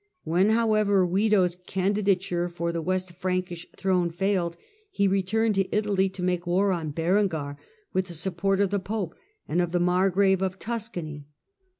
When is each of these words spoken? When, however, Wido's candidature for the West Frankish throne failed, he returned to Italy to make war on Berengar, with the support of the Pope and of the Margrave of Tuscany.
When, 0.23 0.49
however, 0.49 1.05
Wido's 1.07 1.57
candidature 1.67 2.49
for 2.49 2.71
the 2.71 2.81
West 2.81 3.11
Frankish 3.11 3.67
throne 3.77 4.09
failed, 4.09 4.57
he 4.89 5.07
returned 5.07 5.53
to 5.53 5.71
Italy 5.71 6.09
to 6.09 6.23
make 6.23 6.47
war 6.47 6.71
on 6.71 6.89
Berengar, 6.89 7.57
with 7.93 8.07
the 8.07 8.15
support 8.15 8.59
of 8.61 8.71
the 8.71 8.79
Pope 8.79 9.13
and 9.47 9.61
of 9.61 9.71
the 9.71 9.79
Margrave 9.79 10.41
of 10.41 10.57
Tuscany. 10.57 11.27